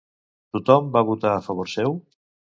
[0.55, 1.97] Tothom va votar a favor seu?